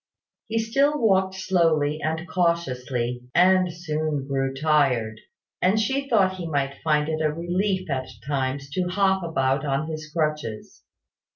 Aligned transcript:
He 0.47 0.57
still 0.57 0.99
walked 0.99 1.35
slowly 1.35 2.01
and 2.01 2.27
cautiously, 2.27 3.21
and 3.35 3.71
soon 3.71 4.25
grew 4.27 4.51
tired: 4.55 5.21
and 5.61 5.79
she 5.79 6.09
thought 6.09 6.37
he 6.37 6.47
might 6.47 6.81
find 6.83 7.07
it 7.07 7.21
a 7.21 7.31
relief 7.31 7.87
at 7.87 8.07
times 8.25 8.67
to 8.71 8.89
hop 8.89 9.21
about 9.21 9.63
on 9.63 9.85
his 9.91 10.11
crutches. 10.11 10.81